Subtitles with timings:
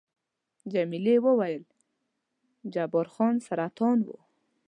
[0.73, 1.63] جميلې وويل:،
[2.73, 4.17] جبار خان سرطان وو؟